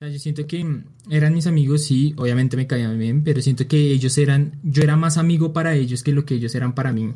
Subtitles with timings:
[0.00, 0.64] yo siento que
[1.10, 4.96] eran mis amigos, sí, obviamente me caían bien, pero siento que ellos eran, yo era
[4.96, 7.14] más amigo para ellos que lo que ellos eran para mí.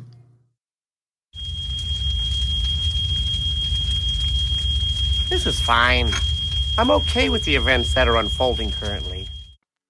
[5.29, 6.11] This is fine.
[6.77, 9.27] I'm okay with the events that are unfolding currently.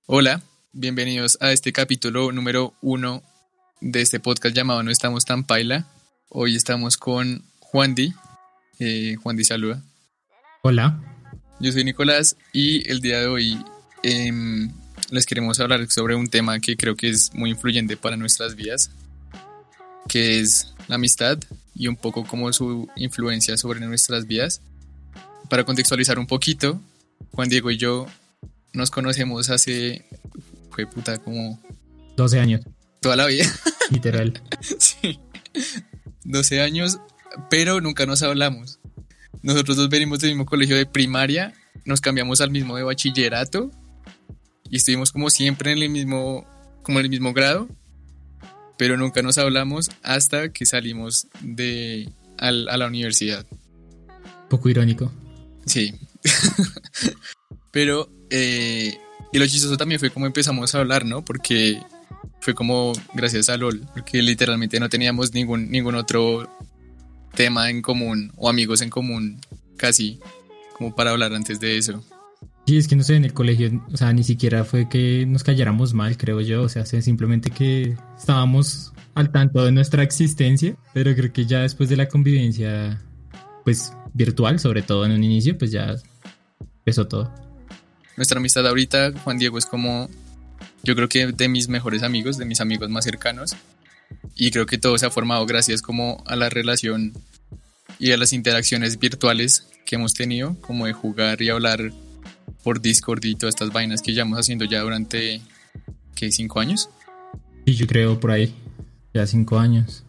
[0.05, 0.41] Hola,
[0.73, 3.23] bienvenidos a este capítulo número uno
[3.79, 5.87] de este podcast llamado No estamos tan paila.
[6.29, 8.13] Hoy estamos con Juan Di.
[8.79, 9.81] Eh, Juan Di saluda.
[10.61, 11.10] Hola.
[11.61, 13.63] Yo soy Nicolás y el día de hoy
[14.01, 14.71] em,
[15.11, 18.89] les queremos hablar sobre un tema que creo que es muy influyente para nuestras vidas,
[20.09, 21.37] que es la amistad
[21.75, 24.63] y un poco como su influencia sobre nuestras vidas.
[25.51, 26.81] Para contextualizar un poquito,
[27.33, 28.07] Juan Diego y yo
[28.73, 30.03] nos conocemos hace,
[30.71, 31.61] fue puta, como...
[32.17, 32.61] 12 años.
[33.01, 33.45] Toda la vida.
[33.91, 34.41] Literal.
[34.79, 35.19] sí.
[36.23, 36.97] 12 años,
[37.51, 38.80] pero nunca nos hablamos.
[39.43, 41.53] Nosotros dos venimos del mismo colegio de primaria,
[41.85, 43.71] nos cambiamos al mismo de bachillerato
[44.69, 46.45] y estuvimos como siempre en el mismo,
[46.83, 47.67] como en el mismo grado,
[48.77, 53.45] pero nunca nos hablamos hasta que salimos de a la universidad.
[54.49, 55.11] Poco irónico.
[55.65, 55.93] Sí.
[57.71, 58.97] Pero, eh,
[59.31, 61.23] y lo chistoso también fue como empezamos a hablar, ¿no?
[61.23, 61.81] Porque
[62.41, 66.49] fue como gracias a LOL, porque literalmente no teníamos ningún, ningún otro
[67.33, 69.39] tema en común o amigos en común,
[69.77, 70.19] casi,
[70.77, 72.03] como para hablar antes de eso.
[72.67, 75.43] Sí, es que no sé, en el colegio, o sea, ni siquiera fue que nos
[75.43, 81.15] calláramos mal, creo yo, o sea, simplemente que estábamos al tanto de nuestra existencia, pero
[81.15, 83.01] creo que ya después de la convivencia,
[83.63, 85.95] pues virtual, sobre todo en un inicio, pues ya
[86.79, 87.33] empezó todo.
[88.15, 90.09] Nuestra amistad ahorita, Juan Diego, es como,
[90.83, 93.55] yo creo que de mis mejores amigos, de mis amigos más cercanos,
[94.35, 97.13] y creo que todo se ha formado gracias como a la relación
[97.99, 101.91] y a las interacciones virtuales que hemos tenido, como de jugar y hablar
[102.63, 105.41] por Discord y todas estas vainas que llevamos haciendo ya durante,
[106.15, 106.31] ¿qué?
[106.31, 106.89] ¿Cinco años?
[107.65, 108.53] Sí, yo creo por ahí,
[109.13, 110.03] ya cinco años.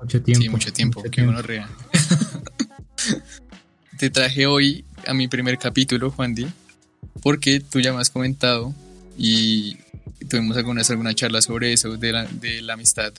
[0.00, 0.42] Mucho tiempo.
[0.42, 1.02] Sí, mucho tiempo,
[1.42, 1.68] rea.
[3.98, 6.46] Te traje hoy a mi primer capítulo, Juan Di,
[7.22, 8.74] porque tú ya me has comentado
[9.16, 9.78] y
[10.28, 13.12] tuvimos algunas, alguna charla sobre eso, de la, de la amistad.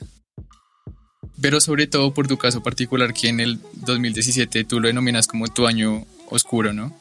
[1.42, 5.48] Pero sobre todo por tu caso particular, que en el 2017 tú lo denominas como
[5.48, 6.96] tu año oscuro, ¿no?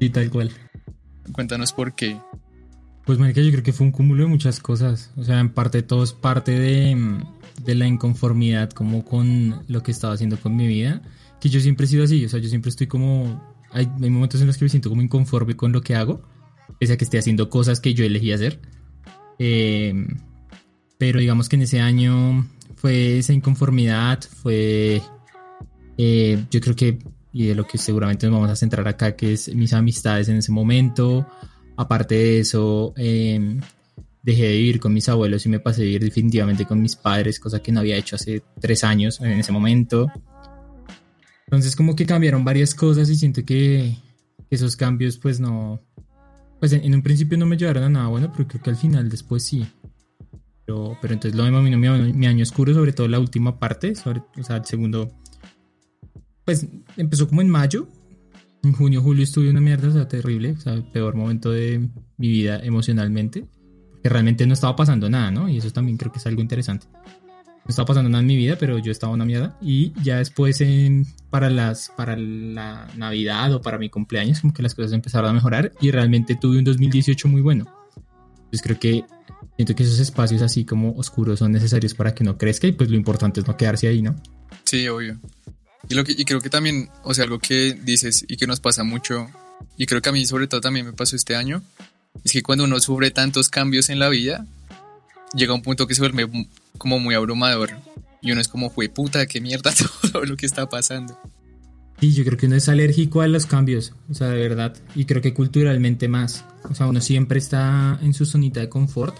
[0.00, 0.50] Sí, tal cual.
[1.32, 2.18] Cuéntanos por qué.
[3.04, 5.10] Pues, marica, yo creo que fue un cúmulo de muchas cosas.
[5.16, 7.20] O sea, en parte todo es parte de,
[7.64, 11.02] de la inconformidad como con lo que estaba haciendo con mi vida.
[11.40, 12.24] Que yo siempre he sido así.
[12.24, 13.42] O sea, yo siempre estoy como...
[13.70, 16.22] Hay, hay momentos en los que me siento como inconforme con lo que hago.
[16.78, 18.60] Pese a que esté haciendo cosas que yo elegí hacer.
[19.38, 19.94] Eh,
[20.98, 25.02] pero digamos que en ese año fue esa inconformidad, fue,
[25.98, 26.98] eh, yo creo que,
[27.32, 30.36] y de lo que seguramente nos vamos a centrar acá, que es mis amistades en
[30.36, 31.26] ese momento.
[31.76, 33.58] Aparte de eso, eh,
[34.22, 37.40] dejé de vivir con mis abuelos y me pasé a vivir definitivamente con mis padres,
[37.40, 40.06] cosa que no había hecho hace tres años en ese momento.
[41.46, 43.96] Entonces como que cambiaron varias cosas y siento que
[44.50, 45.80] esos cambios pues no,
[46.62, 49.08] pues en, un principio no me llevaron a nada bueno, pero creo que al final
[49.08, 49.66] después sí.
[50.64, 54.22] Pero, pero entonces lo denomino mi, mi año oscuro, sobre todo la última parte, sobre,
[54.38, 55.10] o sea, el segundo,
[56.44, 57.88] pues empezó como en mayo,
[58.62, 61.80] en junio, julio estuve una mierda, o sea, terrible, o sea, el peor momento de
[62.16, 63.44] mi vida emocionalmente,
[64.00, 65.48] que realmente no estaba pasando nada, ¿no?
[65.48, 66.86] Y eso también creo que es algo interesante
[67.64, 69.56] no estaba pasando nada en mi vida, pero yo estaba una mierda.
[69.60, 70.62] Y ya después,
[71.30, 75.32] para, las, para la Navidad o para mi cumpleaños, como que las cosas empezaron a
[75.32, 77.66] mejorar y realmente tuve un 2018 muy bueno.
[78.50, 79.04] Pues creo que
[79.56, 82.90] siento que esos espacios así como oscuros son necesarios para que no crezca y pues
[82.90, 84.20] lo importante es no quedarse ahí, ¿no?
[84.64, 85.18] Sí, obvio.
[85.88, 88.60] Y, lo que, y creo que también, o sea, algo que dices y que nos
[88.60, 89.28] pasa mucho,
[89.76, 91.62] y creo que a mí sobre todo también me pasó este año,
[92.24, 94.46] es que cuando uno sufre tantos cambios en la vida,
[95.34, 96.28] llega un punto que se vuelve
[96.82, 97.70] como muy abrumador.
[98.20, 99.72] Y uno es como, fue puta, qué mierda
[100.12, 101.16] todo lo que está pasando.
[102.00, 104.76] Sí, yo creo que uno es alérgico a los cambios, o sea, de verdad.
[104.96, 106.44] Y creo que culturalmente más.
[106.68, 109.16] O sea, uno siempre está en su zonita de confort.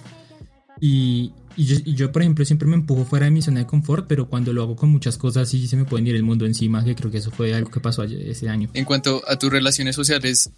[0.80, 4.28] Y, y, yo, por ejemplo, siempre me empujo fuera de mi zona de confort, pero
[4.28, 6.96] cuando lo hago con muchas cosas, sí se me puede ir el mundo encima, que
[6.96, 8.68] creo que eso fue algo que pasó ese año.
[8.74, 10.50] En cuanto a tus relaciones sociales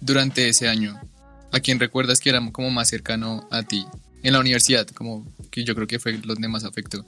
[0.00, 0.98] durante ese año,
[1.52, 3.84] ¿a quién recuerdas que era como más cercano a ti?
[4.24, 7.04] En la universidad, como que yo creo que fue donde más afectó.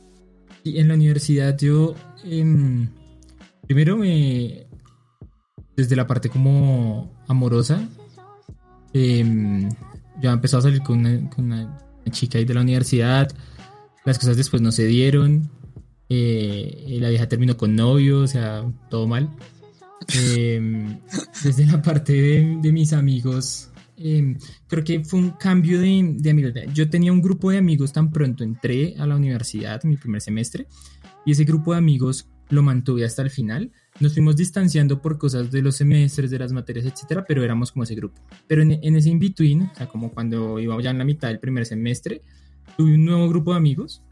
[0.63, 2.91] Y en la universidad yo, em,
[3.67, 4.67] primero me,
[5.75, 7.89] desde la parte como amorosa,
[8.93, 9.69] eh,
[10.21, 11.07] ya empezó a salir con
[11.39, 11.79] una,
[12.11, 13.29] chica ahí de la universidad,
[14.05, 15.51] las cosas después no se dieron,
[16.11, 19.31] eh, la vieja terminó con novio, o sea, todo mal.
[20.15, 21.01] Em,
[21.43, 26.53] desde la parte de, mis amigos, em, creo que fue un cambio de, de amigos.
[26.73, 30.67] Yo tenía un grupo de amigos tan pronto entré a la universidad, mi primer semestre,
[31.25, 33.73] y ese grupo de amigos lo mantuve hasta el final.
[33.99, 37.85] Nos fuimos distanciando por cosas de los semestres, de las materias, etcétera, pero éramos como
[37.85, 38.21] ese grupo.
[38.47, 41.41] Pero en, en ese in-between, o sea, como cuando iba ya en la mitad del
[41.41, 42.23] primer semestre,
[42.77, 44.03] tuve un nuevo grupo de amigos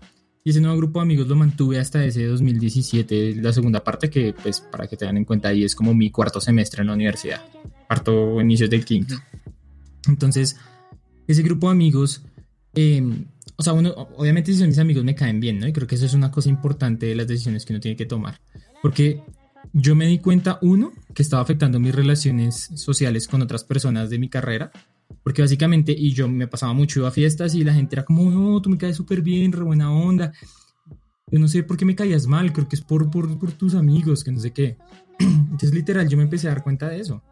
[0.46, 4.34] y ese nuevo grupo de amigos lo mantuve hasta ese 2017, la segunda parte que,
[4.34, 7.40] pues, para que tengan en cuenta ahí, es como mi cuarto semestre en la universidad,
[7.86, 9.14] cuarto inicio del quinto.
[10.08, 10.56] Entonces,
[11.26, 12.22] ese grupo de amigos,
[12.74, 15.68] em, o sea, uno, obviamente si son mis amigos me caen bien, ¿no?
[15.68, 18.06] Y creo que eso es una cosa importante de las decisiones que uno tiene que
[18.06, 18.40] tomar.
[18.82, 19.22] Porque
[19.72, 24.18] yo me di cuenta, uno, que estaba afectando mis relaciones sociales con otras personas de
[24.18, 24.72] mi carrera
[25.22, 28.60] porque básicamente, y yo me pasaba mucho, a fiestas y la gente era como, no,
[28.60, 30.32] tú me caes súper bien, re buena onda.
[31.30, 33.74] Yo no sé por qué me caías mal, creo que es por, por, por tus
[33.74, 34.76] amigos, que no sé qué.
[35.18, 37.22] Entonces, literal, yo me empecé a dar cuenta de eso.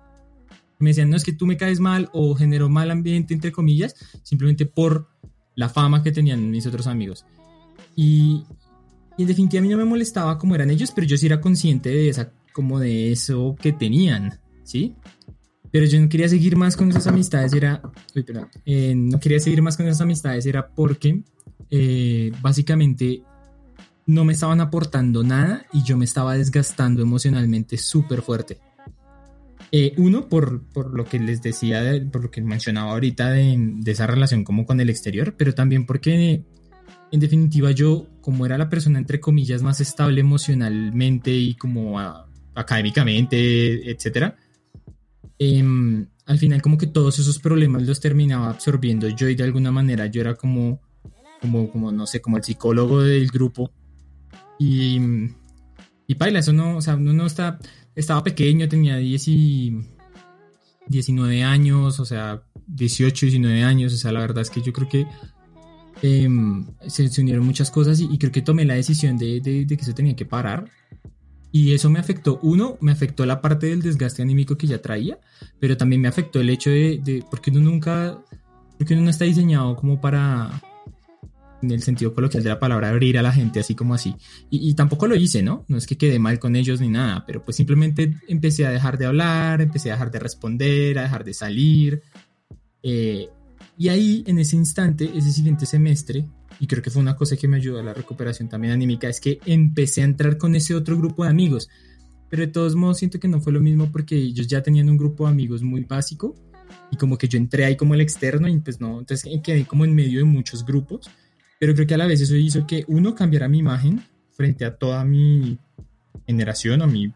[0.83, 3.95] Me decían, no es que tú me caes mal o generó mal ambiente, entre comillas,
[4.23, 5.09] simplemente por
[5.55, 7.25] la fama que tenían mis otros amigos.
[7.95, 8.45] Y,
[9.17, 11.41] y en definitiva a mí no me molestaba como eran ellos, pero yo sí era
[11.41, 14.95] consciente de esa, como de eso que tenían, ¿sí?
[15.73, 17.81] pero yo no quería seguir más con esas amistades, era,
[18.67, 21.23] eh, no quería seguir más con esas amistades, era porque
[21.71, 23.23] eh, básicamente
[24.07, 28.59] no me estaban aportando nada y yo me estaba desgastando emocionalmente súper fuerte.
[29.75, 31.83] Eh, uno, por, por, lo que les decía,
[32.13, 35.87] por lo que mencionaba ahorita de, de, esa relación como con el exterior, pero también
[35.87, 36.45] porque
[37.11, 41.99] en definitiva yo, como era la persona entre comillas más estable emocionalmente y como
[42.55, 44.37] académicamente, etcétera,
[45.45, 49.73] Em, al final como que todos esos problemas los terminaba absorbiendo yo y de alguna
[49.73, 50.81] manera yo era como,
[51.41, 53.73] como, como no sé, como el psicólogo del grupo.
[54.57, 55.01] Y,
[56.07, 57.59] y paila, eso no, o sea, uno no está,
[57.95, 59.81] estaba pequeño, tenía 10 y
[60.89, 64.89] 19 años, o sea, 18, 19 años, o sea, la verdad es que yo creo
[64.89, 65.07] que
[66.03, 69.83] em, se, unieron muchas cosas y, creo que tomé la decisión de, de, de que
[69.83, 70.71] eso tenía que parar.
[71.55, 75.19] Y eso me afectó, uno, me afectó la parte del desgaste anímico que ya traía,
[75.61, 78.19] pero también me afectó el hecho de, porque uno nunca,
[78.79, 80.63] porque uno no está diseñado como para,
[81.63, 84.15] en el sentido coloquial de la palabra, abrir a la gente así como así.
[84.51, 85.65] Y, tampoco lo hice, ¿no?
[85.69, 88.99] No es que quede mal con ellos ni nada, pero pues simplemente empecé a dejar
[88.99, 92.03] de hablar, empecé a dejar de responder, a dejar de salir.
[92.83, 93.29] Eh,
[93.79, 96.27] y ahí, en ese instante, ese siguiente semestre,
[96.61, 99.21] y creo que fue una cosa que me ayudó a la recuperación también anímica, es
[99.21, 101.69] que empecé a entrar con ese otro grupo de amigos.
[102.29, 104.97] Pero de todos modos siento que no fue lo mismo porque ellos ya tenían un
[104.97, 106.35] grupo de amigos muy básico
[106.91, 109.85] y como que yo entré ahí como el externo y pues no, entonces quedé como
[109.85, 111.11] en medio de muchos grupos.
[111.63, 114.75] Pero creo que a la vez eso hizo que uno cambiara mi imagen frente a
[114.75, 115.61] toda mi
[116.27, 117.13] generación o mi,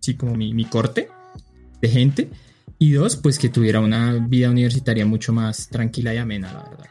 [0.00, 1.10] sí, como mi, mi corte
[1.82, 2.30] de gente.
[2.78, 6.86] Y dos, pues que tuviera una vida universitaria mucho más tranquila y amena, la verdad.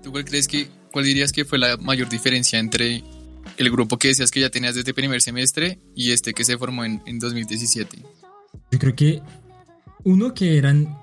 [0.00, 3.02] ¿Tú cuál crees que, cuál dirías que fue la mayor diferencia entre
[3.56, 6.84] el grupo que decías que ya tenías desde primer semestre y este que se formó
[6.84, 7.98] en, en 2017?
[8.70, 9.22] Yo creo que
[10.04, 10.96] uno que eran,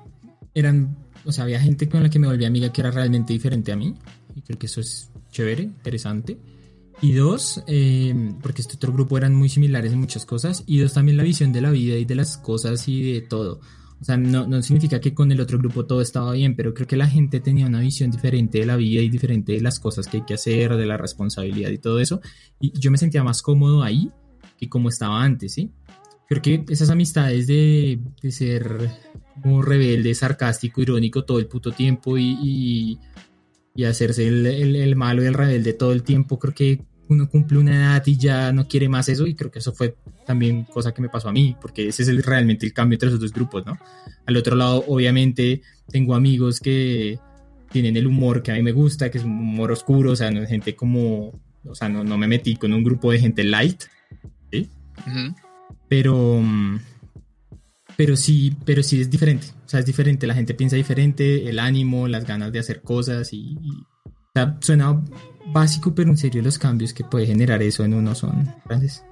[0.53, 3.71] eran, o sea, había gente con la que me volví amiga que era realmente diferente
[3.71, 3.95] a mí.
[4.35, 6.37] Y creo que eso es chévere, interesante.
[7.01, 10.63] Y dos, eh, porque este otro grupo eran muy similares en muchas cosas.
[10.67, 13.59] Y dos, también la visión de la vida y de las cosas y de todo.
[14.03, 16.87] O sea, no, no, significa que con el otro grupo todo estaba bien, pero creo
[16.87, 20.07] que la gente tenía una visión diferente de la vida y diferente de las cosas
[20.07, 22.19] que hay que hacer, de la responsabilidad y todo eso.
[22.59, 24.11] Y yo me sentía más cómodo ahí
[24.57, 25.71] que como estaba antes, ¿sí?
[26.27, 28.89] Creo que esas amistades de, de ser
[29.41, 32.99] como rebelde, sarcástico, irónico todo el puto tiempo y,
[33.75, 37.29] y, hacerse el, el, el, malo y el rebelde todo el tiempo, creo que uno
[37.29, 40.63] cumple una edad y ya no quiere más eso y creo que eso fue también
[40.63, 43.33] cosa que me pasó a mí, porque ese es realmente el cambio entre esos dos
[43.33, 43.77] grupos, ¿no?
[44.25, 47.19] Al otro lado, obviamente, tengo amigos que
[47.71, 50.31] tienen el humor que a mí me gusta, que es un humor oscuro, o sea,
[50.31, 53.43] no es gente como, o sea, no, no me metí con un grupo de gente
[53.43, 53.83] light,
[54.51, 54.69] ¿sí?
[55.89, 56.41] Pero,
[57.97, 61.59] pero sí, pero sí es diferente, o sea, es diferente, la gente piensa diferente, el
[61.59, 63.69] ánimo, las ganas de hacer cosas y, y
[64.05, 65.03] o sea, suena
[65.47, 69.03] básico, pero en serio los cambios que puede generar eso en uno son grandes.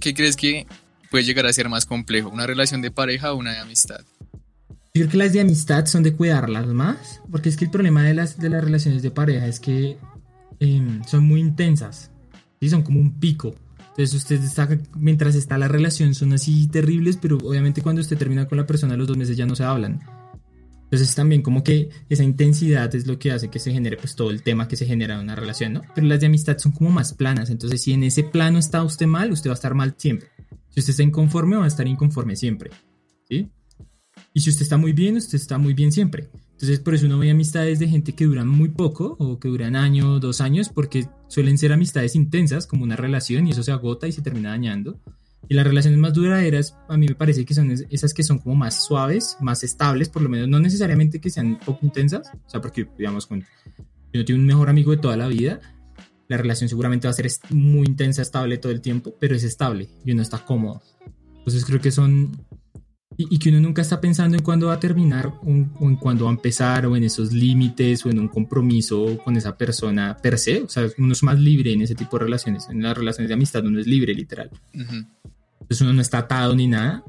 [0.00, 0.66] ¿Qué crees que
[1.10, 2.28] puede llegar a ser más complejo?
[2.28, 4.00] ¿Una relación de pareja o una de amistad?
[4.94, 8.02] Yo creo que las de amistad son de cuidarlas más, porque es que el problema
[8.02, 9.98] de las, de las relaciones de pareja es que
[10.60, 12.10] em, son muy intensas,
[12.60, 13.54] y son como un pico.
[13.96, 18.46] Entonces usted está, mientras está la relación son así terribles, pero obviamente cuando usted termina
[18.46, 20.00] con la persona los dos meses ya no se hablan.
[20.84, 24.30] Entonces también como que esa intensidad es lo que hace que se genere pues todo
[24.30, 25.82] el tema que se genera en una relación, ¿no?
[25.94, 29.06] Pero las de amistad son como más planas, entonces si en ese plano está usted
[29.06, 30.28] mal, usted va a estar mal siempre.
[30.68, 32.70] Si usted está inconforme, va a estar inconforme siempre,
[33.26, 33.48] ¿sí?
[34.34, 36.28] Y si usted está muy bien, usted está muy bien siempre.
[36.56, 39.76] Entonces por eso uno ve amistades de gente que duran muy poco o que duran
[39.76, 44.08] año, dos años, porque suelen ser amistades intensas como una relación y eso se agota
[44.08, 44.98] y se termina dañando.
[45.48, 48.54] Y las relaciones más duraderas, a mí me parece que son esas que son como
[48.56, 52.62] más suaves, más estables, por lo menos no necesariamente que sean poco intensas, o sea,
[52.62, 53.44] porque, digamos, cuando
[54.14, 55.60] uno tiene un mejor amigo de toda la vida,
[56.28, 59.88] la relación seguramente va a ser muy intensa, estable todo el tiempo, pero es estable
[60.06, 60.82] y uno está cómodo.
[61.38, 62.32] Entonces creo que son
[63.18, 66.30] y, que uno nunca está pensando en cuándo va a terminar o en cuándo va
[66.30, 70.62] a empezar o en esos límites o en un compromiso con esa persona per se.
[70.62, 72.68] O sea, uno es más libre en ese tipo de relaciones.
[72.68, 74.50] En las relaciones de amistad uno es libre, literal.
[74.74, 77.04] Entonces uno no está atado ni nada.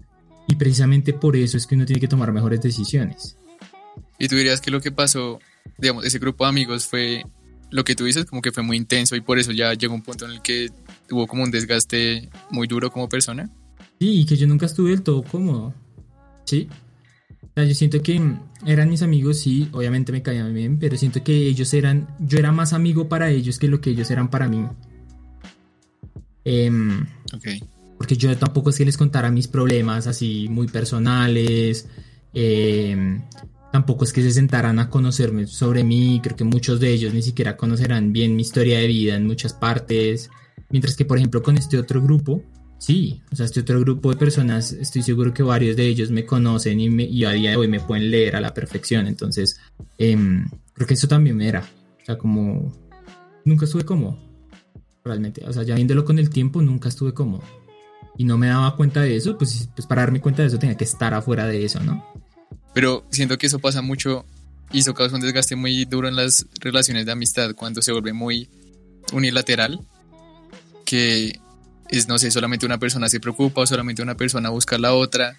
[0.48, 3.38] Y precisamente por eso es que uno tiene que tomar mejores decisiones.
[4.18, 5.40] Y tú dirías que lo que pasó,
[5.78, 7.26] digamos, ese grupo de amigos fue
[7.70, 10.04] lo que tú dices, como que fue muy intenso y por eso ya llegó un
[10.04, 10.70] punto en el que
[11.12, 13.50] hubo como un desgaste muy duro como persona.
[14.00, 15.74] Sí, y que yo nunca estuve del todo cómodo.
[16.48, 16.70] Sí.
[17.44, 18.22] O sea, yo siento que
[18.66, 22.52] eran mis amigos, sí, obviamente me caían bien, pero siento que ellos eran, yo era
[22.52, 24.66] más amigo para ellos que lo que ellos eran para mí.
[26.46, 26.72] Eh,
[27.98, 31.88] Porque yo tampoco es que les contara mis problemas así muy personales.
[32.34, 33.24] Em,
[33.72, 36.22] tampoco es que se sentaran a conocerme sobre mí.
[36.24, 39.54] Creo que muchos de ellos ni siquiera conocerán bien mi historia de vida en muchas
[39.54, 40.30] partes.
[40.70, 42.44] Mientras que, por ejemplo, con este otro grupo,
[42.80, 46.26] Sí, o sea, este otro grupo de personas, estoy seguro que varios de ellos me
[46.26, 49.08] conocen y, a día de hoy me pueden leer a la perfección.
[49.08, 49.60] Entonces,
[49.98, 51.62] em, creo que eso también me era.
[52.02, 52.72] O sea, como
[53.46, 54.20] nunca estuve cómodo,
[55.04, 55.44] realmente.
[55.46, 57.44] O sea, ya viéndolo con el tiempo, nunca estuve cómodo.
[58.18, 60.78] Y no me daba cuenta de eso, pues, pues para darme cuenta de eso tenía
[60.78, 62.06] que estar afuera de eso, ¿no?
[62.74, 64.26] Pero siento que eso pasa mucho
[64.72, 68.14] y eso causa un desgaste muy duro en las relaciones de amistad cuando se vuelve
[68.14, 68.50] muy
[69.14, 69.80] unilateral.
[70.86, 71.40] Que
[71.90, 74.94] es, no sé, solamente una persona se preocupa o solamente una persona busca a la
[74.94, 75.38] otra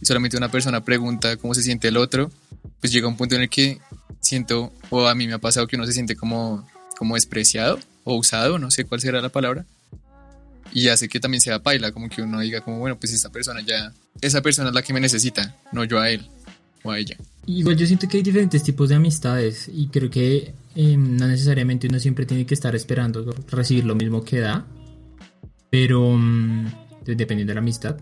[0.00, 2.30] y solamente una persona pregunta cómo se siente el otro,
[2.80, 3.78] pues llega un punto en el que
[4.20, 6.66] siento, o a mí me ha pasado que uno se siente como,
[6.96, 9.66] como despreciado o usado, no sé cuál será la palabra,
[10.72, 13.60] y hace que también sea paila, como que uno diga como, bueno, pues esta persona
[13.60, 16.26] ya, esa persona es la que me necesita, no yo a él
[16.82, 17.16] o a ella.
[17.46, 21.88] Igual yo siento que hay diferentes tipos de amistades y creo que em, no necesariamente
[21.88, 24.64] uno siempre tiene que estar esperando recibir lo mismo que da,
[25.70, 26.66] pero mm,
[27.04, 27.96] dependiendo de la amistad.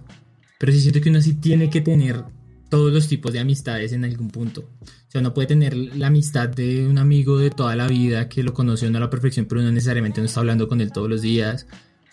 [0.59, 2.25] Pero sí siento que uno sí tiene que tener
[2.69, 4.69] todos los tipos de amistades en algún punto.
[4.83, 8.43] O sea, uno puede tener la amistad de un amigo de toda la vida que
[8.43, 11.23] lo conoce a la perfección, pero no necesariamente no está hablando con él todos los
[11.23, 11.67] días.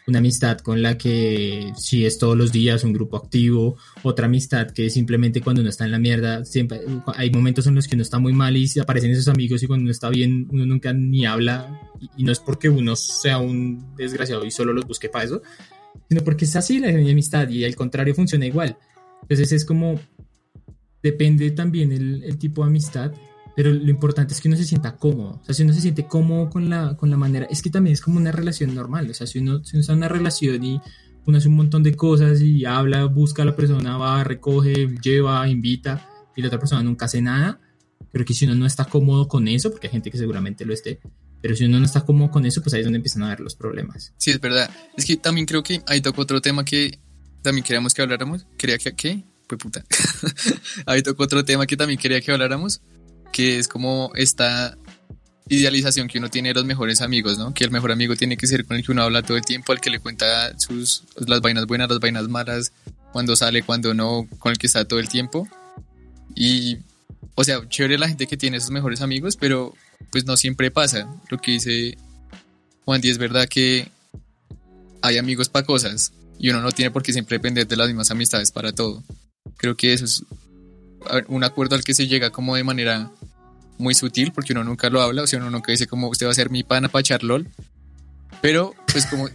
[0.07, 3.77] Una amistad con la que sí es todos los días un grupo activo.
[4.03, 6.81] Otra amistad que simplemente cuando uno está en la mierda, siempre
[7.15, 9.81] hay momentos en los que uno está muy mal y aparecen esos amigos y cuando
[9.81, 11.81] uno está bien uno nunca ni habla.
[12.17, 15.41] Y, no es porque uno sea un desgraciado y solo los busque para eso,
[16.07, 18.77] sino porque es así la amistad y al contrario funciona igual.
[19.23, 19.99] Entonces es como,
[21.01, 23.11] depende también el, el tipo de amistad
[23.55, 25.39] pero lo importante es que uno se sienta cómodo.
[25.41, 27.93] O sea, si uno se siente cómodo con la, con la manera, es que también
[27.93, 29.09] es como una relación normal.
[29.09, 30.81] O sea, si uno, si uno está en una relación y
[31.25, 35.47] uno hace un montón de cosas y habla, busca a la persona, va, recoge, lleva,
[35.47, 37.61] invita y la otra persona nunca hace nada,
[38.11, 40.73] pero que si uno no está cómodo con eso, porque hay gente que seguramente lo
[40.73, 40.99] esté,
[41.41, 43.39] pero si uno no está cómodo con eso, pues ahí es donde empiezan a ver
[43.39, 44.13] los problemas.
[44.17, 44.69] Sí, es verdad.
[44.97, 46.99] Es que también creo que ahí tocó otro tema que
[47.41, 48.45] también queríamos que habláramos.
[48.57, 49.23] Quería que, ¿qué?
[49.47, 49.85] Pues puta.
[50.85, 52.81] ahí tocó otro tema que también quería que habláramos
[53.35, 54.77] que es como esta
[55.49, 57.53] idealización que uno tiene de los mejores amigos, ¿no?
[57.53, 59.73] Que el mejor amigo tiene que ser con el que uno habla todo el tiempo,
[59.73, 62.71] al que le cuenta sus las vainas buenas, las vainas malas,
[63.11, 65.49] cuando sale, cuando no, con el que está todo el tiempo.
[66.33, 66.77] Y
[67.35, 69.73] o sea, chévere la gente que tiene esos mejores amigos, pero
[70.11, 71.13] pues no siempre pasa.
[71.29, 71.97] Lo que dice
[72.85, 73.89] Juan es verdad que
[75.01, 78.11] hay amigos para cosas y uno no tiene por qué siempre depender de las mismas
[78.11, 79.03] amistades para todo.
[79.57, 80.23] Creo que eso es
[81.27, 83.11] un acuerdo al que se llega como de manera
[83.77, 86.31] muy sutil, porque uno nunca lo habla, o sea, uno nunca dice como usted va
[86.31, 87.47] a ser mi pana para echar LOL.
[88.41, 89.27] Pero, pues, como,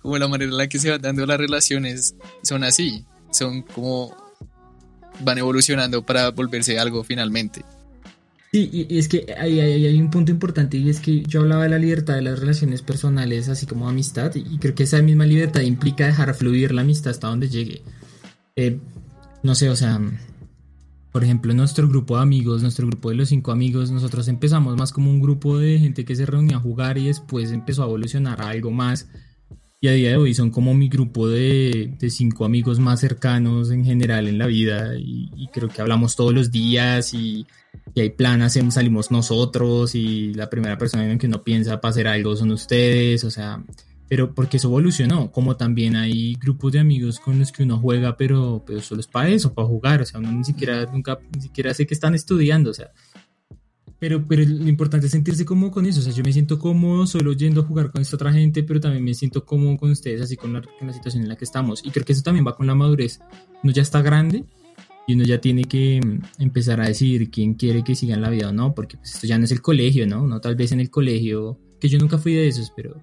[0.00, 4.16] como, la manera en la que se van dando las relaciones son así, son como
[5.20, 7.64] van evolucionando para volverse algo finalmente.
[8.52, 11.68] Sí, y es que hay, hay, un punto importante y es que yo hablaba de
[11.68, 15.60] la libertad de las relaciones personales, así como amistad, y creo que esa misma libertad
[15.60, 17.82] implica dejar fluir la amistad hasta donde llegue.
[18.56, 18.78] Eh,
[19.44, 20.00] no sé, o sea,
[21.12, 24.92] por ejemplo, nuestro grupo de amigos, nuestro grupo de los cinco amigos, nosotros empezamos más
[24.92, 28.40] como un grupo de gente que se reunía a jugar y después empezó a evolucionar
[28.40, 29.08] a algo más.
[29.80, 33.70] Y a día de hoy son como mi grupo de, de cinco amigos más cercanos
[33.70, 37.46] en general en la vida y, y creo que hablamos todos los días y,
[37.94, 41.90] y hay plan, hacemos, salimos nosotros y la primera persona en que uno piensa para
[41.90, 43.64] hacer algo son ustedes, o sea,
[44.10, 48.16] pero porque eso evolucionó, como también hay grupos de amigos con los que uno juega,
[48.16, 51.40] pero, pero solo es para eso, para jugar, o sea, uno ni siquiera, nunca, ni
[51.40, 52.90] siquiera sé que están estudiando, o sea,
[54.00, 56.00] pero, pero lo importante es sentirse cómodo con eso.
[56.00, 58.80] O sea, yo me siento cómodo solo yendo a jugar con esta otra gente, pero
[58.80, 61.44] también me siento cómodo con ustedes, así con la, con la situación en la que
[61.44, 61.82] estamos.
[61.84, 63.20] Y creo que eso también va con la madurez.
[63.62, 64.46] Uno ya está grande
[65.06, 68.30] y uno ya tiene que mm, empezar a decidir quién quiere que siga en la
[68.30, 70.26] vida o no, porque pues, esto ya no es el colegio, ¿no?
[70.26, 72.96] No tal vez en el colegio, que yo nunca fui de esos, pero,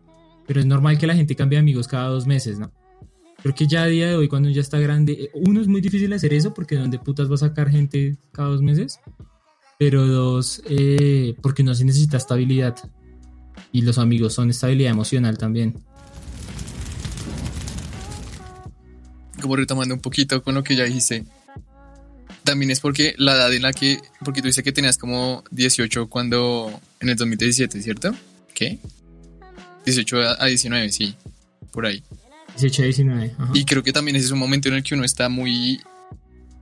[0.48, 2.72] pero es normal que la gente cambie de amigos cada dos meses, ¿no?
[3.44, 6.12] Creo que ya a día de hoy, cuando ya está grande, uno es muy difícil
[6.14, 9.00] hacer eso, porque ¿dónde putas va a sacar gente cada dos meses?
[9.78, 12.76] pero dos, eh, porque no se necesita estabilidad.
[13.72, 15.76] Y los amigos son estabilidad emocional también.
[19.42, 21.26] Como retomando un poquito con lo que ya dijiste,
[22.44, 26.10] también es porque la edad en la que, porque tú dices que tenías como 18
[26.10, 28.16] cuando, en el 2017, ¿cierto?
[28.54, 28.80] ¿Qué?
[29.88, 31.16] 18 a 19, sí,
[31.72, 32.04] por ahí.
[32.60, 33.36] 18 a 19.
[33.38, 33.52] Ajá.
[33.54, 35.80] Y creo que también ese es un momento en el que uno está muy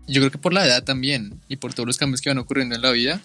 [0.08, 2.76] yo creo que por la edad también y por todos los cambios que van ocurriendo
[2.76, 3.22] en la vida,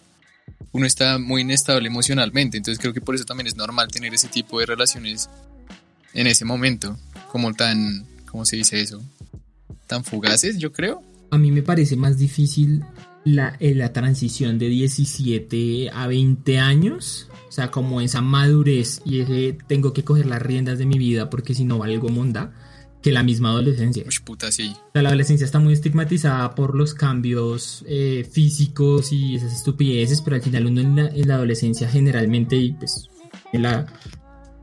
[0.73, 2.57] uno está muy inestable emocionalmente.
[2.57, 5.29] Entonces creo que por eso también es normal tener ese tipo de relaciones
[6.15, 6.99] en ese momento,
[7.31, 9.03] como tan, ¿cómo se dice eso?
[9.87, 11.03] Tan fugaces, yo creo.
[11.31, 12.83] A mí me parece más difícil
[13.25, 17.29] la, eh, la transición de 17 a 20 años.
[17.49, 21.31] O sea, como esa madurez y ese tengo que coger las riendas de mi vida
[21.31, 22.53] porque si no valgo monda
[23.03, 24.05] que la misma adolescencia.
[24.07, 24.73] Uy, puta, sí.
[24.75, 30.21] O sea, la adolescencia está muy estigmatizada por los cambios eh, físicos y esas estupideces,
[30.23, 33.09] pero al final uno en la, en la, adolescencia generalmente y pues
[33.53, 33.87] en la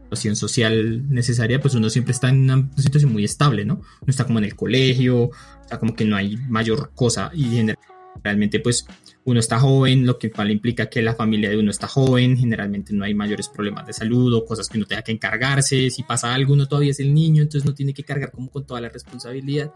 [0.04, 3.76] situación social necesaria, pues uno siempre está en una situación muy estable, ¿no?
[3.76, 5.32] No está como en el colegio, o
[5.68, 7.97] sea, como que no hay mayor cosa y generalmente
[8.64, 8.86] pues
[9.26, 12.94] uno está joven, lo que cual implica que la familia de uno está joven, generalmente
[12.94, 16.34] no hay mayores problemas de salud o cosas que uno tenga que encargarse, si pasa
[16.34, 18.88] algo uno todavía es el niño, entonces no tiene que cargar como con toda la
[18.88, 19.74] responsabilidad,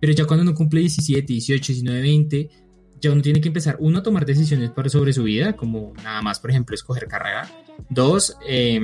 [0.00, 2.50] pero ya cuando uno cumple 17, 18, 19, 20,
[3.00, 6.40] ya uno tiene que empezar, uno, a tomar decisiones sobre su vida, como nada más,
[6.40, 7.48] por ejemplo, escoger carrera,
[7.88, 8.80] dos, eh,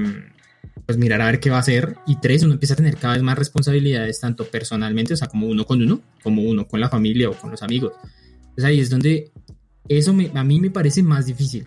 [0.87, 3.14] pues mirar a ver qué va a hacer, y tres, uno empieza a tener cada
[3.14, 6.88] vez más responsabilidades, tanto personalmente, o sea, como uno con uno, como uno con la
[6.88, 7.92] familia o con los amigos.
[8.57, 9.33] Entonces ahí es donde
[9.88, 11.66] eso a mí me parece más difícil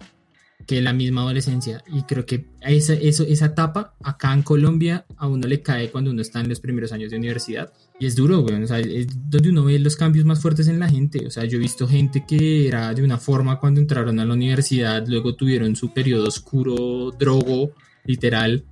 [0.70, 1.84] que la misma adolescencia.
[1.88, 6.12] Y creo que esa, eso, esa etapa acá en Colombia a uno le cae cuando
[6.12, 7.74] uno está en los primeros años de universidad.
[8.00, 8.62] Y es duro, güey.
[8.62, 11.26] O sea, es donde uno ve los cambios más fuertes en la gente.
[11.26, 14.34] O sea, yo he visto gente que era de una forma cuando entraron a la
[14.34, 17.72] universidad, luego tuvieron su periodo oscuro, drogo,
[18.06, 18.64] literal.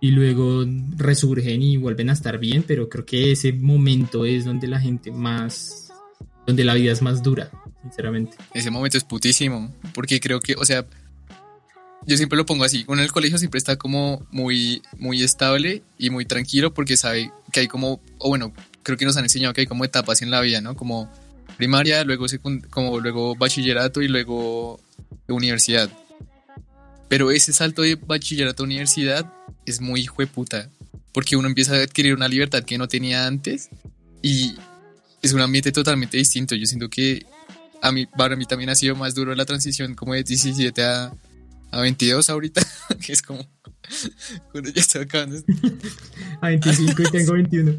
[0.00, 0.64] Y luego
[0.96, 5.10] resurgen y vuelven a estar bien, pero creo que ese momento es donde la gente
[5.10, 5.83] más,
[6.46, 7.50] donde la vida es más dura
[7.82, 8.36] sinceramente.
[8.54, 10.86] Ese momento es putísimo, porque creo que, o sea,
[12.06, 15.82] yo siempre lo pongo así, uno en el colegio siempre está como muy, muy estable
[15.98, 18.52] y muy tranquilo porque sabe que hay como, o bueno,
[18.82, 20.76] creo que nos han enseñado que hay como etapas en la vida, ¿no?
[20.76, 21.10] Como
[21.56, 22.26] primaria, luego
[22.70, 24.80] como luego bachillerato y luego
[25.28, 25.90] universidad.
[27.08, 29.32] Pero ese salto de bachillerato a universidad
[29.66, 30.68] es muy hijo de puta,
[31.12, 33.70] porque uno empieza a adquirir una libertad que no tenía antes
[34.22, 34.54] y
[35.24, 36.54] es un ambiente totalmente distinto.
[36.54, 37.24] Yo siento que
[37.80, 41.12] a mí, para mí también ha sido más duro la transición como de 17 a,
[41.70, 42.62] a 22 ahorita,
[43.04, 43.46] que es como
[44.52, 45.38] cuando ya estoy acabando.
[46.40, 47.74] a 25 y tengo 21.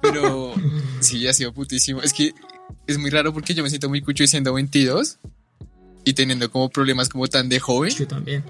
[0.00, 0.54] Pero
[1.00, 2.00] sí, ha sido putísimo.
[2.00, 2.32] Es que
[2.86, 5.18] es muy raro porque yo me siento muy cucho siendo 22
[6.04, 7.90] y teniendo como problemas como tan de joven.
[7.90, 8.44] Yo también.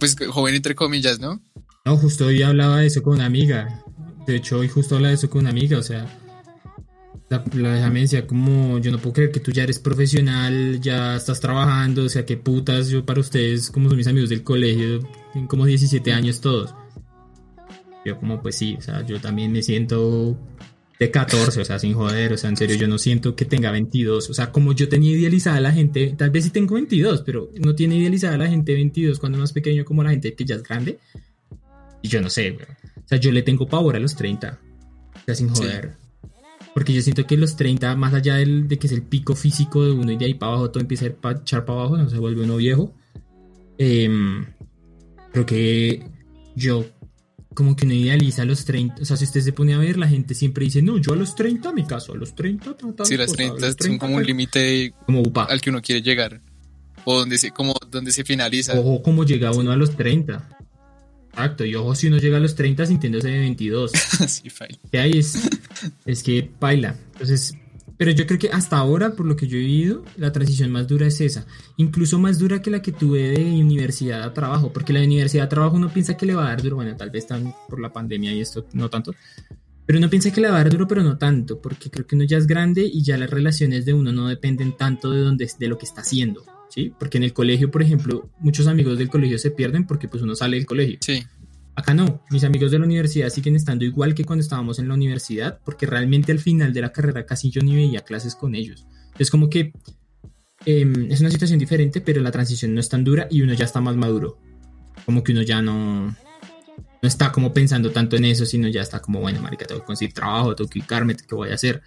[0.00, 1.40] Pues joven entre comillas, ¿no?
[1.84, 3.84] No, justo hoy hablaba de eso con una amiga.
[4.28, 6.06] De hecho, hoy justo hablaba de eso con una amiga, o sea,
[7.30, 12.04] la, la como, yo no puedo creer que tú ya eres profesional, ya estás trabajando,
[12.04, 15.00] o sea, qué putas, yo para ustedes, como son mis amigos del colegio,
[15.32, 16.74] tienen como 17 años todos.
[18.04, 20.38] Yo como, pues sí, o sea, yo también me siento
[20.98, 23.70] de 14, o sea, sin joder, o sea, en serio, yo no siento que tenga
[23.70, 27.50] 22, o sea, como yo tenía idealizada la gente, tal vez sí tengo 22, pero
[27.58, 30.62] no tiene idealizada la gente 22 cuando más pequeño como la gente que ya es
[30.62, 30.98] grande.
[32.02, 32.66] Y yo no sé, güey.
[33.08, 34.60] O sea, yo le tengo pavor a los 30,
[35.14, 35.96] o sea, sin joder.
[36.22, 36.28] Sí.
[36.74, 39.82] Porque yo siento que los 30, más allá del, de que es el pico físico
[39.82, 42.18] de uno y de ahí para abajo todo empieza a echar para abajo, no se
[42.18, 42.94] vuelve uno viejo.
[43.78, 44.10] Eh,
[45.32, 46.06] creo que
[46.54, 46.84] yo,
[47.54, 49.02] como que uno idealiza a los 30.
[49.02, 51.16] O sea, si usted se pone a ver, la gente siempre dice, no, yo a
[51.16, 53.98] los 30 me caso, a los 30, tal, tal Sí, las 30, cosa, 30 son
[53.98, 54.92] como un límite
[55.34, 56.42] al que uno quiere llegar.
[57.04, 58.78] O donde se, como donde se finaliza.
[58.78, 60.57] Ojo, como llega uno a los 30.
[61.38, 63.92] Exacto, y ojo si uno llega a los 30 sintiéndose de 22.
[64.26, 64.48] sí,
[64.94, 65.48] ahí es,
[66.04, 66.96] es que baila.
[67.12, 67.56] Entonces,
[67.96, 70.88] pero yo creo que hasta ahora, por lo que yo he vivido, la transición más
[70.88, 71.46] dura es esa.
[71.76, 75.48] Incluso más dura que la que tuve de universidad a trabajo, porque la universidad a
[75.48, 77.92] trabajo uno piensa que le va a dar duro, bueno, tal vez están por la
[77.92, 79.14] pandemia y esto no tanto,
[79.86, 82.16] pero uno piensa que le va a dar duro, pero no tanto, porque creo que
[82.16, 85.48] uno ya es grande y ya las relaciones de uno no dependen tanto de, donde,
[85.56, 86.92] de lo que está haciendo, ¿sí?
[86.98, 90.34] Porque en el colegio, por ejemplo, muchos amigos del colegio se pierden porque pues uno
[90.34, 90.98] sale del colegio.
[91.00, 91.22] Sí.
[91.74, 94.94] Acá no, mis amigos de la universidad siguen estando igual que cuando estábamos en la
[94.94, 98.86] universidad, porque realmente al final de la carrera casi yo ni veía clases con ellos.
[99.18, 99.72] Es como que
[100.66, 103.64] em, es una situación diferente, pero la transición no es tan dura y uno ya
[103.64, 104.38] está más maduro.
[105.06, 109.00] Como que uno ya no, no está como pensando tanto en eso, sino ya está
[109.00, 111.82] como, bueno, marica, tengo que conseguir trabajo, tengo que ubicarme, ¿qué voy a hacer?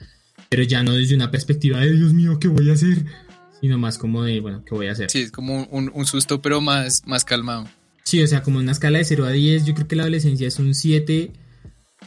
[0.50, 3.06] Pero ya no desde una perspectiva de, Dios mío, ¿qué voy a hacer?
[3.62, 5.10] Sino más como de, bueno, ¿qué voy a hacer?
[5.10, 7.68] Sí, es como un, un susto, pero más, más calmado.
[8.04, 10.48] Sí, o sea, como una escala de 0 a 10, yo creo que la adolescencia
[10.48, 11.32] es un 7,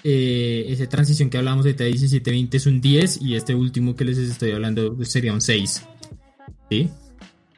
[0.03, 4.05] eh, esa transición que hablábamos de 17, 20 es un 10 y este último que
[4.05, 5.83] les estoy hablando sería un 6.
[6.71, 6.91] ¿Sí?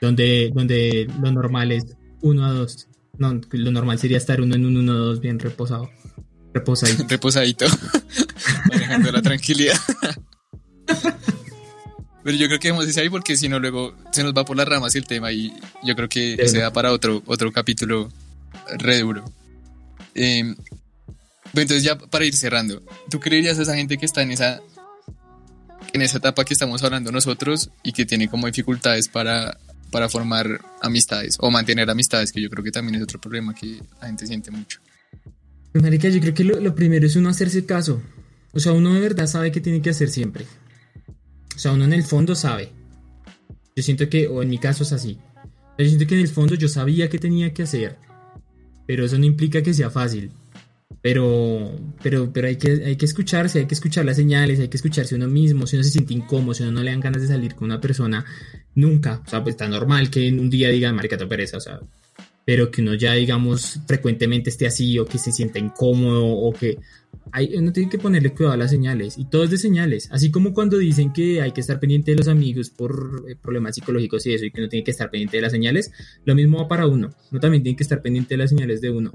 [0.01, 2.89] Donde, donde lo normal es 1 a 2.
[3.19, 5.91] No, lo normal sería estar uno en un 1 2 bien reposado.
[6.53, 7.05] Reposadito.
[7.09, 7.67] Reposadito.
[8.71, 9.77] Manejando la tranquilidad.
[12.27, 14.57] Pero yo creo que debemos decir ahí porque si no luego se nos va por
[14.57, 15.53] las ramas el tema y
[15.85, 18.09] yo creo que se da para otro, otro capítulo
[18.79, 19.25] re duro.
[20.17, 20.57] Eh,
[21.55, 24.61] entonces ya para ir cerrando, ¿tú creerías a esa gente que está en esa
[25.93, 29.57] en esa etapa que estamos hablando nosotros y que tiene como dificultades para
[29.93, 30.49] para formar
[30.83, 34.27] amistades o mantener amistades, que yo creo que también es otro problema que la gente
[34.27, 34.81] siente mucho.
[35.75, 38.03] Marica, yo creo que lo, primero es uno hacerse caso.
[38.51, 40.45] O sea, uno de verdad sabe qué tiene que hacer siempre.
[41.57, 42.71] O sea, uno en el fondo sabe.
[43.75, 45.19] Yo siento que, o en mi caso es así.
[45.79, 47.97] Yo siento que en el fondo yo sabía qué tenía que hacer.
[48.87, 50.31] Pero eso no implica que sea fácil.
[51.03, 54.77] Pero, pero, pero hay, que, hay que escucharse, hay que escuchar las señales, hay que
[54.77, 55.67] escucharse uno mismo.
[55.67, 57.81] Si uno se siente incómodo, si uno no le dan ganas de salir con una
[57.81, 58.25] persona,
[58.75, 59.23] nunca.
[59.27, 61.81] O sea, pues está normal que en un día diga, marica, te pereza, o sea.
[62.47, 66.79] Pero que uno ya, digamos, frecuentemente esté así o que se sienta incómodo o que
[67.33, 70.09] hay, uno tiene que ponerle cuidado a las señales y todo es de señales.
[70.13, 73.75] Así como cuando dicen que hay que estar pendiente de los amigos por eh, problemas
[73.75, 75.91] psicológicos y eso y que uno tiene que estar pendiente de las señales,
[76.25, 77.11] lo mismo va para uno.
[77.31, 79.13] Uno también tiene que estar pendiente de las señales de uno.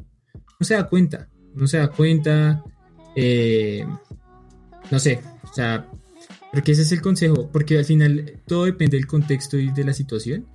[0.59, 2.63] No se da cuenta, no se da cuenta.
[3.15, 3.85] Eh,
[4.89, 5.89] no sé, o sea,
[6.51, 9.93] porque ese es el consejo, porque al final todo depende del contexto y de la
[9.93, 10.47] situación,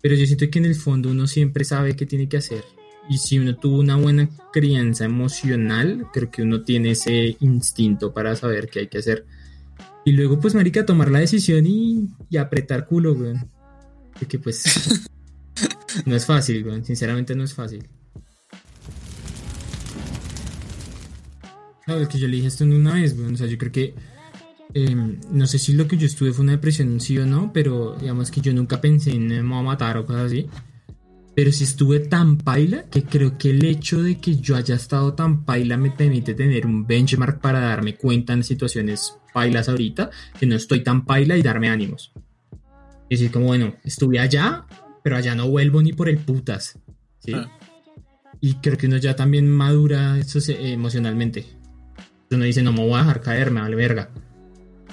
[0.00, 2.64] pero yo siento que en el fondo uno siempre sabe qué tiene que hacer.
[3.08, 8.34] Y si uno tuvo una buena crianza emocional, creo que uno tiene ese instinto para
[8.36, 9.26] saber qué hay que hacer.
[10.04, 13.34] Y luego, pues, marica, tomar la decisión y, apretar culo, güey.
[14.18, 15.08] Porque, pues,
[16.06, 16.84] no es fácil, güey.
[16.84, 17.88] Sinceramente no es fácil.
[21.86, 23.32] No, es que yo le dije esto en una vez, güey.
[23.32, 23.94] O sea, yo creo que
[24.78, 27.96] Em, no sé si lo que yo estuve fue una depresión, sí o no, pero
[27.98, 30.50] digamos que yo nunca pensé en me voy a matar o cosas así.
[31.34, 35.14] Pero si estuve tan paila que creo que el hecho de que yo haya estado
[35.14, 40.44] tan paila me permite tener un benchmark para darme cuenta en situaciones pailas ahorita, que
[40.44, 42.12] no estoy tan paila y darme ánimos.
[43.08, 44.66] Es decir, como bueno, estuve allá,
[45.02, 46.78] pero allá no vuelvo ni por el putas.
[47.20, 47.32] ¿sí?
[47.32, 47.50] Ah.
[48.42, 51.46] Y creo que uno ya también madura eso, emocionalmente.
[52.30, 54.10] Uno dice, no me voy a dejar caer, me vale verga.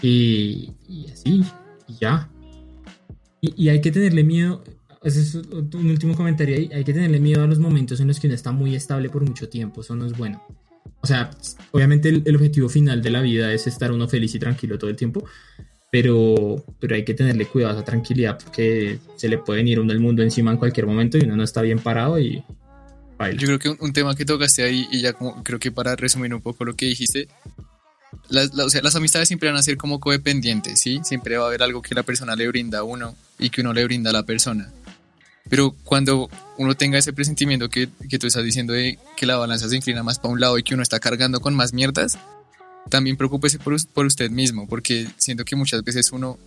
[0.04, 0.76] Y,
[1.12, 1.44] así,
[1.88, 2.30] y ya.
[3.40, 4.64] Y, hay que tenerle miedo,
[5.02, 8.20] ese es un último comentario ahí, hay que tenerle miedo a los momentos en los
[8.20, 10.44] que uno está muy estable por mucho tiempo, eso no es bueno.
[11.02, 11.32] O sea,
[11.72, 14.96] obviamente el, objetivo final de la vida es estar uno feliz y tranquilo todo el
[14.96, 15.26] tiempo,
[15.90, 19.92] pero, pero hay que tenerle cuidado a esa tranquilidad porque se le puede venir uno
[19.94, 22.44] el mundo encima en cualquier momento y uno no está bien parado y...
[23.38, 26.34] Yo creo que un, tema que tocaste ahí y ya como creo que para resumir
[26.34, 27.30] un poco lo que dijiste
[28.30, 31.02] las, amistades siempre van a ser como codependientes, ¿sí?
[31.04, 33.74] Siempre va a haber algo que la persona le brinda a uno y que uno
[33.74, 34.72] le brinda a la persona.
[35.50, 39.68] Pero cuando uno tenga ese presentimiento que, que tú estás diciendo de que la balanza
[39.68, 42.18] se inclina más para un lado y que uno está cargando con más mierdas,
[42.90, 46.40] también preocúpese por, por usted mismo, porque siento que muchas veces uno,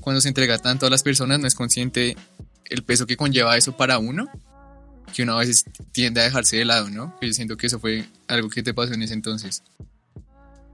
[0.00, 2.16] cuando se entrega tanto a las personas, no es consciente
[2.64, 4.28] el peso que conlleva eso para uno,
[5.14, 7.16] que uno a veces tiende a dejarse de lado, ¿no?
[7.22, 9.62] Yo siento que eso fue algo que te pasó en ese entonces.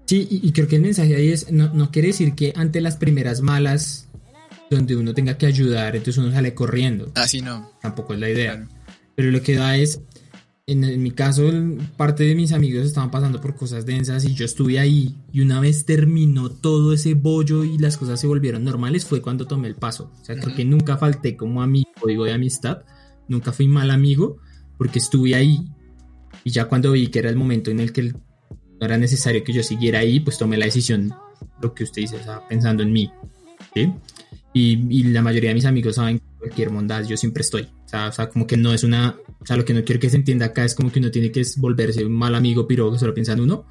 [0.06, 2.96] Sí, y, creo que el mensaje ahí es, no, no, quiere decir que ante las
[2.96, 4.08] primeras malas,
[4.70, 7.10] donde uno tenga que ayudar, entonces uno sale corriendo.
[7.14, 7.70] Así ah, no.
[7.80, 8.68] Tampoco es la idea.
[9.14, 10.02] Pero lo que da es,
[10.66, 11.50] en, mi caso,
[11.96, 15.16] parte de mis amigos estaban pasando por cosas densas y yo estuve ahí.
[15.32, 19.46] Y una vez terminó todo ese bollo y las cosas se volvieron normales, fue cuando
[19.46, 20.12] tomé el paso.
[20.20, 22.82] O sea, creo que nunca falté como amigo, digo, de amistad.
[23.28, 24.38] Nunca fui mal amigo
[24.76, 25.66] porque estuve ahí
[26.44, 28.12] Y ya cuando vi que era el momento en el que
[28.84, 31.14] no era necesario que yo siguiera ahí, pues tomé la decisión,
[31.62, 33.10] lo que usted dice, o sea, pensando en mí.
[33.74, 33.90] ¿sí?
[34.52, 37.62] Y, y, la mayoría de mis amigos saben que cualquier bondad yo siempre estoy.
[37.62, 39.16] O sea, o sea, como que no es una.
[39.40, 41.32] O sea, lo que no quiero que se entienda acá es como que uno tiene
[41.32, 43.66] que volverse un mal amigo piro que solo piensa en uno.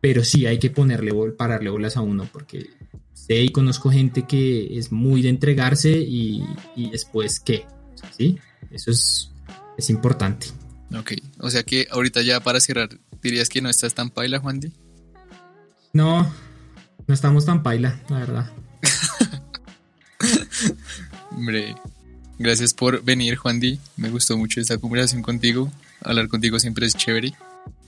[0.00, 2.66] Pero sí hay que ponerle, pararle bolas a uno, porque
[3.14, 6.44] sé y conozco gente que es muy de entregarse y,
[6.76, 7.64] y después qué.
[8.16, 8.38] ¿Sí?
[8.70, 9.32] Eso es,
[9.78, 10.48] es importante.
[10.94, 12.88] Ok, o sea que ahorita ya para cerrar,
[13.22, 14.72] ¿dirías que no estás tan paila, Juan Di?
[15.92, 16.32] No,
[17.06, 18.52] no estamos tan paila, la verdad.
[21.30, 21.74] Hombre,
[22.38, 23.78] gracias por venir, Juan Di.
[23.96, 25.70] Me gustó mucho esta conversación contigo.
[26.02, 27.34] Hablar contigo siempre es chévere.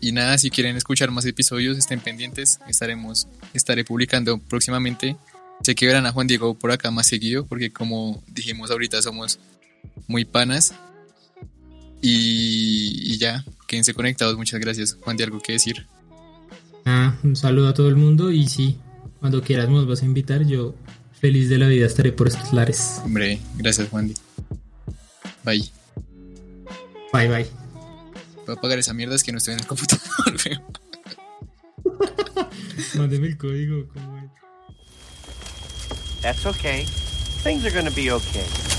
[0.00, 2.58] Y nada, si quieren escuchar más episodios, estén pendientes.
[2.68, 5.16] Estaremos, estaré publicando próximamente.
[5.62, 9.38] Sé que verán a Juan Diego por acá más seguido, porque como dijimos ahorita, somos
[10.06, 10.74] muy panas.
[12.00, 14.36] Y, y ya, quédense conectados.
[14.36, 14.96] Muchas gracias.
[15.00, 15.86] Juan, ¿de algo que decir?
[16.84, 18.78] Ah, un saludo a todo el mundo y sí,
[19.20, 20.74] cuando quieras nos vas a invitar, yo
[21.20, 23.00] feliz de la vida estaré por estos lares.
[23.04, 24.14] Hombre, gracias Juan.
[25.44, 25.70] Bye.
[27.12, 27.46] Bye, bye.
[28.46, 30.02] Voy a apagar esa mierda, es que no estoy en el computador.
[32.96, 34.30] Mándeme el código, ¿cómo es?
[36.22, 36.86] That's okay.
[37.42, 38.77] Things are gonna be okay.